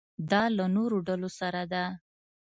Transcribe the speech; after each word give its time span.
دا 0.31 0.43
له 0.57 0.65
نورو 0.75 0.97
ډلو 1.07 1.29
سره 1.39 1.61
ده. 1.71 1.85